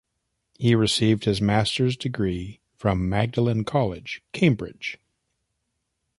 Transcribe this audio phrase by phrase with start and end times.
[0.57, 4.97] He received his Master's degree from Magdalene College, Cambridge.